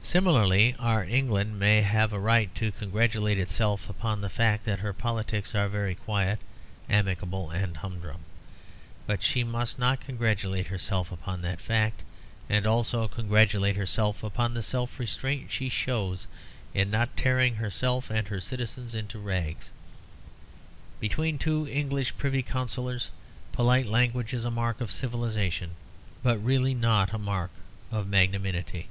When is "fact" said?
4.30-4.64, 11.60-12.04